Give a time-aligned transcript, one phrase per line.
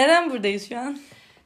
[0.00, 1.00] Neden buradayız şu an?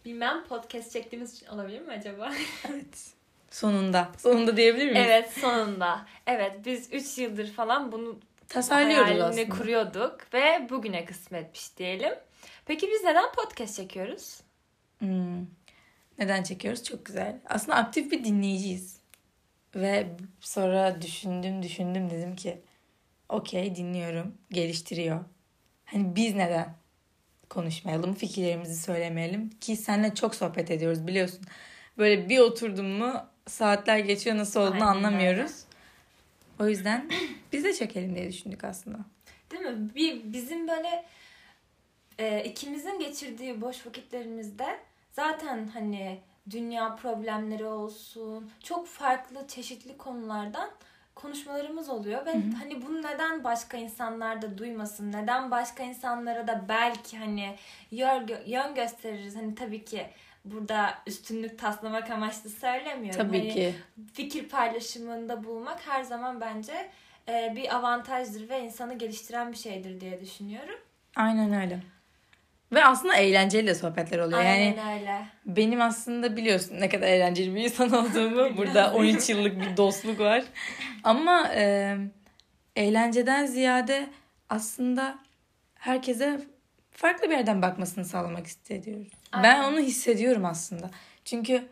[0.04, 2.32] Bilmem podcast çektiğimiz için olabilir mi acaba?
[2.70, 3.12] Evet.
[3.50, 4.12] Sonunda.
[4.18, 5.06] Sonunda diyebilir miyiz?
[5.06, 6.06] evet sonunda.
[6.26, 8.18] Evet biz 3 yıldır falan bunu
[8.48, 9.48] Tasarlıyoruz hayalini aslında.
[9.48, 12.12] kuruyorduk ve bugüne kısmetmiş diyelim.
[12.66, 14.40] Peki biz neden podcast çekiyoruz?
[14.98, 15.46] Hmm.
[16.18, 16.84] Neden çekiyoruz?
[16.84, 17.40] Çok güzel.
[17.46, 18.96] Aslında aktif bir dinleyiciyiz.
[19.76, 20.06] Ve
[20.40, 22.60] sonra düşündüm düşündüm dedim ki
[23.28, 24.34] okey dinliyorum.
[24.50, 25.24] Geliştiriyor.
[25.84, 26.83] Hani biz neden
[27.54, 31.40] konuşmayalım, fikirlerimizi söylemeyelim ki seninle çok sohbet ediyoruz biliyorsun.
[31.98, 33.12] Böyle bir oturdum mu
[33.46, 35.64] saatler geçiyor nasıl olduğunu Aynen anlamıyoruz.
[36.60, 37.10] O yüzden
[37.52, 38.98] biz de çekelim diye düşündük aslında.
[39.50, 39.94] Değil mi?
[39.94, 41.04] Bir, bizim böyle
[42.18, 44.78] e, ikimizin geçirdiği boş vakitlerimizde
[45.12, 50.70] zaten hani dünya problemleri olsun çok farklı çeşitli konulardan
[51.14, 57.18] konuşmalarımız oluyor ve hani bunu neden başka insanlar da duymasın neden başka insanlara da belki
[57.18, 57.56] hani
[58.46, 60.06] yön gösteririz hani tabii ki
[60.44, 63.26] burada üstünlük taslamak amaçlı söylemiyorum.
[63.26, 63.74] Tabii Hani ki.
[64.12, 66.90] fikir paylaşımında bulmak her zaman bence
[67.28, 70.78] e, bir avantajdır ve insanı geliştiren bir şeydir diye düşünüyorum.
[71.16, 71.80] Aynen öyle.
[72.74, 74.42] Ve aslında eğlenceli de sohbetler oluyor.
[74.42, 75.26] Yani Aynen öyle.
[75.46, 78.56] Benim aslında biliyorsun ne kadar eğlenceli bir insan olduğumu.
[78.56, 80.44] Burada 13 yıllık bir dostluk var.
[81.04, 81.96] Ama e,
[82.76, 84.06] eğlenceden ziyade
[84.48, 85.18] aslında
[85.74, 86.40] herkese
[86.90, 89.08] farklı bir yerden bakmasını sağlamak istiyoruz.
[89.32, 89.72] Ben Aynen.
[89.72, 90.90] onu hissediyorum aslında.
[91.24, 91.62] Çünkü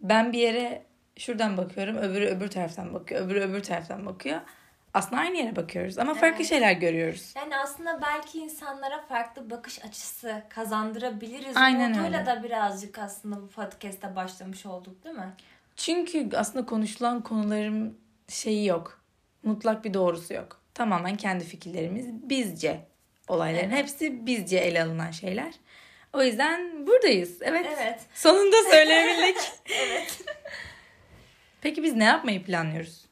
[0.00, 0.82] ben bir yere
[1.16, 4.40] şuradan bakıyorum, öbürü öbür taraftan bakıyor, öbürü öbür taraftan bakıyor.
[4.96, 6.48] Aslında aynı yere bakıyoruz ama farklı Evet.
[6.48, 7.32] şeyler görüyoruz.
[7.36, 11.56] Yani aslında belki insanlara farklı bakış açısı kazandırabiliriz.
[11.56, 12.26] Aynen Umuduyla öyle.
[12.30, 15.32] da birazcık aslında bu podcast'te başlamış olduk değil mi?
[15.76, 19.00] Çünkü aslında konuşulan konuların şeyi yok.
[19.42, 20.60] Mutlak bir doğrusu yok.
[20.74, 22.80] Tamamen kendi fikirlerimiz bizce
[23.28, 23.78] olayların Evet.
[23.78, 25.54] hepsi bizce ele alınan şeyler.
[26.12, 27.38] O yüzden buradayız.
[27.42, 27.66] Evet.
[27.80, 28.00] Evet.
[28.14, 29.36] Sonunda söyleyebildik.
[29.70, 30.20] evet.
[31.60, 33.05] Peki biz ne yapmayı planlıyoruz?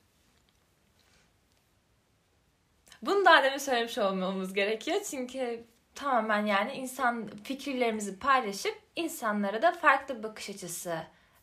[3.07, 5.01] Bunu daha demin söylemiş olmamız gerekiyor.
[5.11, 10.97] Çünkü tamamen yani insan fikirlerimizi paylaşıp insanlara da farklı bakış açısı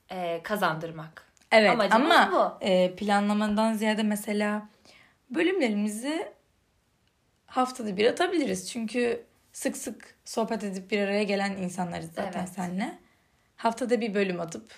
[0.10, 1.32] e, kazandırmak.
[1.52, 4.70] Evet Amacımız ama e, planlamadan ziyade mesela
[5.30, 6.34] bölümlerimizi
[7.46, 8.72] haftada bir atabiliriz.
[8.72, 12.50] Çünkü sık sık sohbet edip bir araya gelen insanlarız zaten Evet.
[12.50, 13.00] seninle.
[13.58, 14.72] Haftada bir bölüm atıp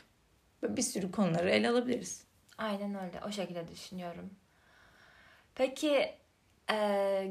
[0.64, 2.24] bir sürü konuları ele alabiliriz.
[2.58, 3.22] Aynen öyle.
[3.28, 4.30] O şekilde düşünüyorum.
[5.56, 6.16] Peki
[6.72, 6.76] e,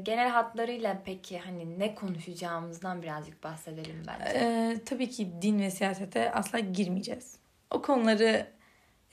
[0.03, 4.39] genel hatlarıyla peki hani ne konuşacağımızdan birazcık bahsedelim bence.
[4.39, 7.35] E, tabii ki din ve siyasete asla girmeyeceğiz.
[7.71, 8.47] O konuları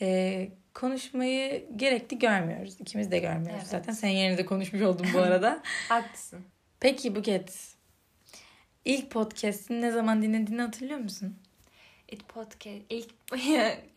[0.00, 2.80] e, konuşmayı gerekli görmüyoruz.
[2.80, 3.66] İkimiz de görmüyoruz Evet.
[3.70, 3.92] zaten.
[3.92, 5.62] Senin yerine de konuşmuş oldum bu arada.
[5.88, 6.44] Haklısın.
[6.80, 7.74] Peki Buket,
[8.84, 11.38] ilk podcast'ini ne zaman dinlediğini hatırlıyor musun?
[12.10, 13.10] It podcast ilk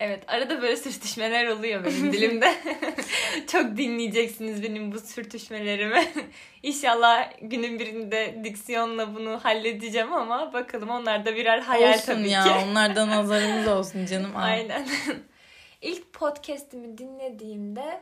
[0.00, 2.54] evet arada böyle sürtüşmeler oluyor benim dilimde.
[3.46, 6.12] Çok dinleyeceksiniz benim bu sürtüşmelerimi.
[6.62, 12.44] İnşallah günün birinde diksiyonla bunu halledeceğim ama bakalım onlar da birer hayal olsun tabii ya,
[12.44, 12.50] ki.
[12.50, 14.36] onlardan nazarımız olsun canım.
[14.36, 14.40] Aa.
[14.40, 14.88] Aynen.
[15.82, 18.00] ilk podcast'imi dinlediğimde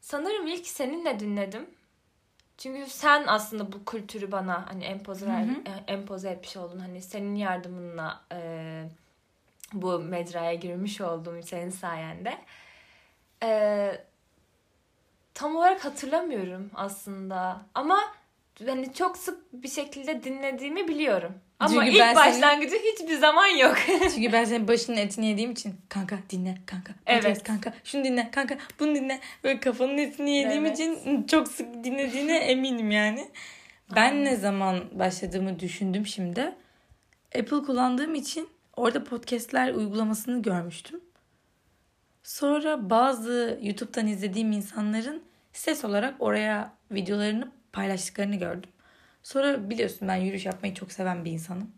[0.00, 1.66] sanırım ilk seninle dinledim.
[2.58, 6.78] Çünkü sen aslında bu kültürü bana hani empoze, e, empoze etmiş oldun.
[6.78, 8.38] Hani senin yardımınla e,
[9.72, 12.38] bu mecraya girmiş oldum senin sayende.
[13.42, 13.90] E,
[15.34, 17.60] tam olarak hatırlamıyorum aslında.
[17.74, 17.98] Ama
[18.66, 21.34] hani çok sık bir şekilde dinlediğimi biliyorum.
[21.60, 23.76] Ama Çünkü ilk ben senin- başlangıcı hiçbir zaman yok.
[24.14, 27.42] Çünkü ben senin başının etini yediğim için kanka dinle kanka podcast Evet.
[27.42, 30.80] kanka şunu dinle kanka bunu dinle böyle kafanın etini yediğim Evet.
[30.80, 33.28] için çok sık dinlediğine eminim yani.
[33.96, 36.40] Ben ne zaman başladığımı düşündüm şimdi.
[37.38, 41.00] Apple kullandığım için orada podcastler uygulamasını görmüştüm.
[42.22, 45.22] Sonra bazı YouTube'dan izlediğim insanların
[45.52, 48.70] ses olarak oraya videolarını paylaştıklarını gördüm.
[49.22, 51.70] Sonra biliyorsun ben yürüyüş yapmayı çok seven bir insanım.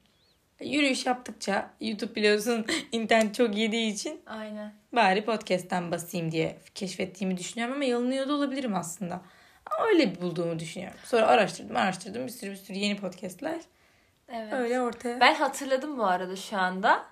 [0.61, 4.73] Yürüyüş yaptıkça YouTube biliyorsun internet çok yediği için Aynen.
[4.93, 9.14] bari podcast'ten basayım diye keşfettiğimi düşünüyorum ama yanılıyor da olabilirim aslında.
[9.67, 10.99] Ama öyle bulduğumu düşünüyorum.
[11.05, 13.61] Sonra araştırdım araştırdım bir sürü bir sürü yeni podcast'ler.
[14.29, 14.53] Evet.
[14.53, 15.21] Öyle ortaya.
[15.21, 17.05] Ben hatırladım bu arada şu anda.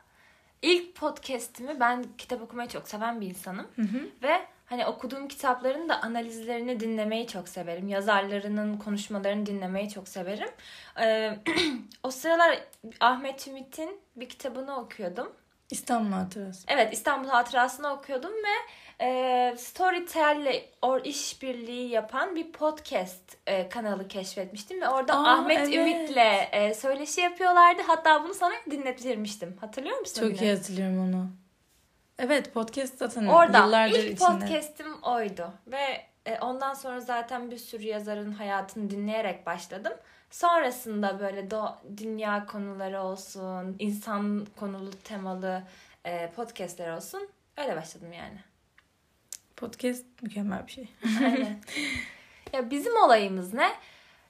[0.62, 3.66] İlk podcast'imi ben kitap okumayı çok seven bir insanım.
[3.76, 4.08] Hı hı.
[4.22, 7.88] Ve hani okuduğum kitapların da analizlerini dinlemeyi çok severim.
[7.88, 10.48] Yazarlarının konuşmalarını dinlemeyi çok severim.
[11.00, 11.38] Ee,
[12.02, 12.58] o sıralar
[13.00, 15.32] Ahmet Ümit'in bir kitabını okuyordum.
[15.72, 16.64] İstanbul Hatırası.
[16.68, 18.72] Evet İstanbul Hatırası'nı okuyordum ve
[19.04, 25.74] e, Storytel'le or işbirliği yapan bir podcast e, kanalı keşfetmiştim ve orada Aa, Ahmet evet.
[25.74, 27.82] Ümit'le e, söyleşi yapıyorlardı.
[27.86, 29.56] Hatta bunu sana dinletirmiştim.
[29.60, 30.20] Hatırlıyor musun?
[30.20, 30.48] Çok günü?
[30.48, 31.26] iyi hatırlıyorum onu.
[32.18, 34.28] Evet podcast zaten Orada yıllardır ilk içinde.
[34.28, 39.92] podcast'im oydu ve e, ondan sonra zaten bir sürü yazarın hayatını dinleyerek başladım.
[40.32, 45.62] Sonrasında böyle do- dünya konuları olsun, insan konulu temalı
[46.04, 47.28] e, podcastler olsun.
[47.56, 48.38] Öyle başladım yani.
[49.56, 50.88] Podcast mükemmel bir şey.
[51.24, 51.60] Aynen.
[52.52, 53.72] ya bizim olayımız ne?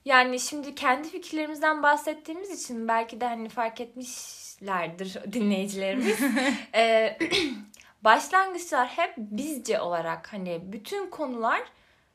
[0.05, 6.21] Yani şimdi kendi fikirlerimizden bahsettiğimiz için belki de hani fark etmişlerdir dinleyicilerimiz.
[6.75, 7.19] Ee,
[8.05, 11.63] başlangıçlar hep bizce olarak hani bütün konular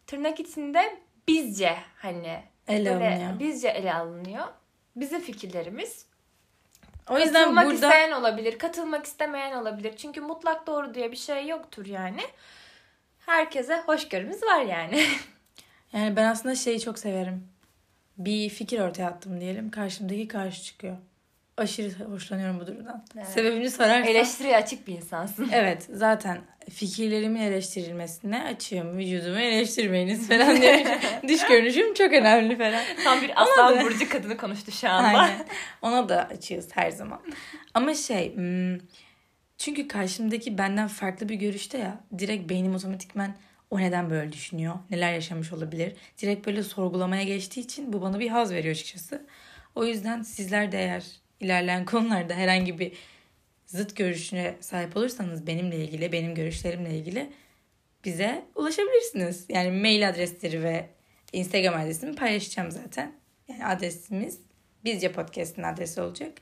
[0.07, 3.39] tırnak içinde bizce hani Ele böyle alınıyor.
[3.39, 4.47] bizce ele alınıyor.
[4.95, 6.05] Bizim fikirlerimiz.
[7.09, 9.97] O yüzden Katılmak burada isteyen olabilir, katılmak istemeyen olabilir.
[9.97, 12.21] Çünkü mutlak doğru diye bir şey yoktur yani.
[13.25, 15.05] Herkese hoşgörümüz var yani.
[15.93, 17.47] yani ben aslında şeyi çok severim.
[18.17, 19.71] Bir fikir ortaya attım diyelim.
[19.71, 20.97] Karşımdaki karşı çıkıyor.
[21.57, 23.05] Aşırı hoşlanıyorum bu durumdan.
[23.17, 23.27] Evet.
[23.27, 24.03] Sebebini sorarsan.
[24.03, 25.49] Eleştiriye açık bir insansın.
[25.53, 28.97] Evet zaten fikirlerimin eleştirilmesine açığım.
[28.97, 30.87] Vücudumu eleştirmeyiniz falan demiş.
[31.27, 32.83] Dış görünüşüm çok önemli falan.
[33.03, 35.07] Tam bir aslan da- burcu kadını konuştu şu anda.
[35.19, 35.45] Aynen.
[35.81, 37.21] Ona da açığız her zaman.
[37.73, 38.79] Ama şey hmm,
[39.57, 43.35] çünkü karşımdaki benden farklı bir görüşte ya direkt beynim otomatikmen
[43.69, 44.75] o neden böyle düşünüyor?
[44.89, 45.93] Neler yaşamış olabilir?
[46.21, 49.25] Direkt böyle sorgulamaya geçtiği için bu bana bir haz veriyor açıkçası.
[49.75, 51.03] O yüzden sizler de eğer
[51.39, 52.91] ilerleyen konularda herhangi bir
[53.65, 57.29] zıt görüşüne sahip olursanız benimle ilgili, benim görüşlerimle ilgili
[58.05, 59.45] bize ulaşabilirsiniz.
[59.49, 60.89] Yani mail adresleri ve
[61.33, 63.15] Instagram adresimi paylaşacağım zaten.
[63.47, 64.39] Yani adresimiz
[64.83, 66.37] Bizce Podcast'ın adresi olacak.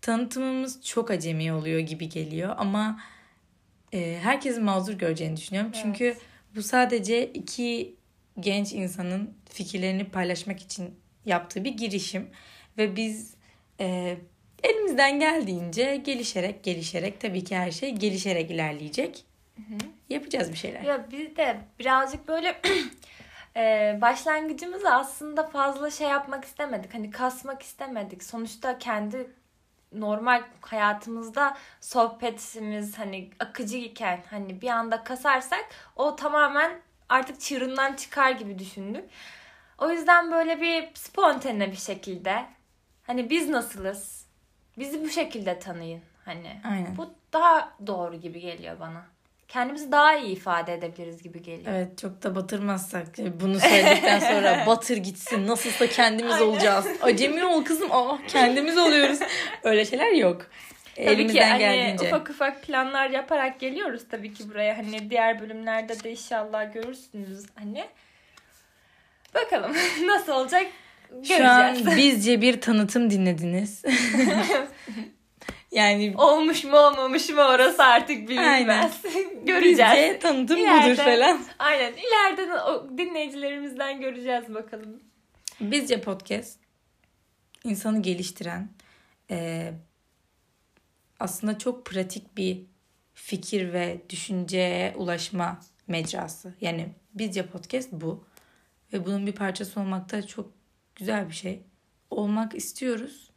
[0.00, 3.00] Tanıtımımız çok acemi oluyor gibi geliyor ama
[3.92, 5.70] e, herkesin mazur göreceğini düşünüyorum.
[5.74, 5.84] Evet.
[5.84, 6.16] Çünkü
[6.54, 7.96] bu sadece iki
[8.40, 12.30] genç insanın fikirlerini paylaşmak için yaptığı bir girişim.
[12.78, 13.34] Ve biz
[13.80, 14.16] e,
[14.62, 19.24] elimizden geldiğince gelişerek gelişerek tabii ki her şey gelişerek ilerleyecek.
[20.08, 20.80] Yapacağız bir şeyler.
[20.80, 22.60] Ya biz de birazcık böyle
[23.56, 26.94] e, başlangıcımızı aslında fazla şey yapmak istemedik.
[26.94, 28.22] Hani kasmak istemedik.
[28.22, 29.30] Sonuçta kendi
[29.92, 35.64] normal hayatımızda sohbetimiz hani akıcı iken hani bir anda kasarsak
[35.96, 39.04] o tamamen artık çığırından çıkar gibi düşündük.
[39.78, 42.46] O yüzden böyle bir spontane bir şekilde
[43.06, 44.26] hani biz nasılız?
[44.78, 46.60] Bizi bu şekilde tanıyın hani.
[46.64, 46.96] Aynen.
[46.96, 49.06] Bu daha doğru gibi geliyor bana.
[49.48, 51.72] Kendimizi daha iyi ifade edebiliriz gibi geliyor.
[51.74, 56.46] Evet çok da batırmazsak e, bunu söyledikten sonra batır gitsin nasılsa kendimiz Aynen.
[56.46, 56.86] olacağız.
[57.02, 59.18] Acemi ol kızım aa kendimiz oluyoruz.
[59.62, 60.46] Öyle şeyler yok.
[60.94, 62.06] Tabii ki Elimizden hani geldiğince.
[62.06, 64.78] ufak ufak planlar yaparak geliyoruz tabii ki buraya.
[64.78, 67.84] Hani diğer bölümlerde de inşallah görürsünüz hani.
[69.34, 69.76] Bakalım
[70.06, 70.66] nasıl olacak
[71.24, 71.96] Şu an göreceğiz.
[71.96, 73.82] bizce bir tanıtım dinlediniz.
[75.72, 79.02] yani Olmuş mu olmamış mı orası artık bilinmez.
[79.46, 79.92] Göreceğiz.
[79.92, 81.40] bizce tanıtım İleride- budur falan.
[81.58, 85.02] Aynen ileriden o dinleyicilerimizden göreceğiz bakalım.
[85.60, 86.58] Bizce podcast
[87.64, 88.68] insanı geliştiren
[89.30, 89.70] e,
[91.20, 92.62] aslında çok pratik bir
[93.14, 96.54] fikir ve düşünceye ulaşma mecrası.
[96.60, 98.24] Yani bizce podcast bu.
[98.92, 100.50] Ve bunun bir parçası olmak da çok
[100.96, 101.62] güzel bir şey.
[102.10, 103.30] Olmak istiyoruz.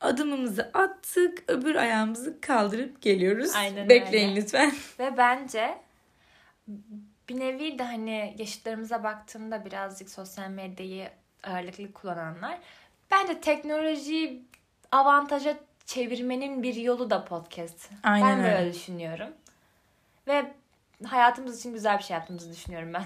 [0.00, 3.50] Adımımızı attık, öbür ayağımızı kaldırıp geliyoruz.
[3.56, 4.40] Aynen Bekleyin öyle.
[4.40, 4.72] lütfen.
[4.98, 5.78] Ve bence
[7.28, 11.08] bir nevi de hani yaşıtlarımıza baktığımda birazcık sosyal medyayı
[11.44, 12.58] ağırlıklı kullananlar
[13.10, 14.42] bence teknolojiyi
[14.92, 15.56] avantaja
[15.86, 17.90] çevirmenin bir yolu da podcast.
[18.02, 18.74] Aynen ben böyle öyle.
[18.74, 19.28] düşünüyorum.
[20.28, 20.52] Ve
[21.06, 23.04] hayatımız için güzel bir şey yaptığımızı düşünüyorum ben.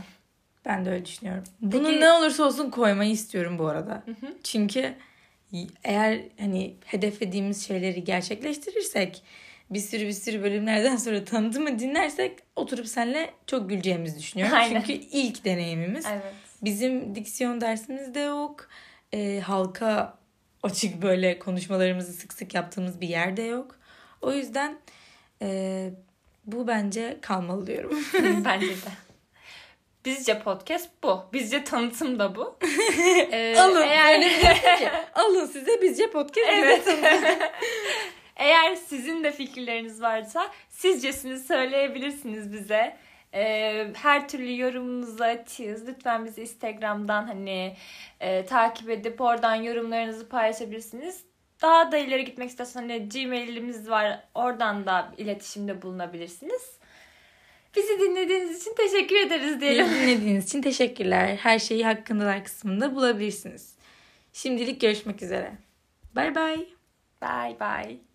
[0.65, 1.45] Ben de öyle düşünüyorum.
[1.61, 4.03] Bunu Peki- ne olursa olsun koymayı istiyorum bu arada.
[4.45, 4.95] Çünkü
[5.85, 9.23] eğer hani hedeflediğimiz şeyleri gerçekleştirirsek
[9.71, 14.57] bir sürü bir sürü bölümlerden sonra tanıtımı dinlersek oturup seninle çok güleceğimizi düşünüyorum.
[14.57, 14.81] Aynen.
[14.81, 16.05] Çünkü ilk deneyimimiz.
[16.13, 16.35] Evet.
[16.63, 18.69] Bizim diksiyon dersimiz de yok.
[19.13, 20.19] Ee, halka
[20.63, 23.77] açık böyle konuşmalarımızı sık sık yaptığımız bir yerde yok.
[24.23, 24.79] O yüzden
[25.43, 25.91] e,
[26.47, 27.99] bu bence kalmalı diyorum.
[28.45, 29.04] bence de.
[30.05, 31.21] Bizce podcast bu.
[31.33, 32.59] Bizce tanıtım da bu.
[33.33, 33.83] Ee, Alın.
[33.83, 34.15] Eğer...
[34.15, 36.49] Öyle diyorsun ki, Alın size bizce podcast.
[36.53, 36.89] Evet.
[38.37, 42.97] Eğer sizin de fikirleriniz varsa sizcesini söyleyebilirsiniz bize.
[43.35, 45.89] Ee, her türlü yorumunuzu açığız.
[45.89, 47.77] Lütfen bizi Instagram'dan hani
[48.21, 51.25] e, takip edip oradan yorumlarınızı paylaşabilirsiniz.
[51.63, 54.21] daha da ileri gitmek istiyorsan hani Gmail'imiz var.
[54.35, 56.79] Oradan da iletişimde bulunabilirsiniz.
[57.99, 59.87] Bizi dinlediğiniz için teşekkür ederiz diyelim.
[59.87, 61.37] Bizi dinlediğiniz için teşekkürler.
[61.37, 63.75] Her şeyi hakkındalar kısmında bulabilirsiniz.
[64.33, 65.53] Şimdilik görüşmek üzere.
[66.17, 66.67] Bay bay.
[67.23, 68.14] Bye bye.